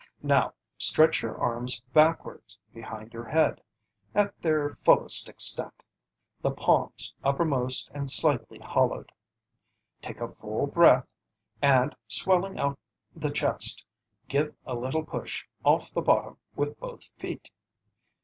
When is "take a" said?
10.01-10.27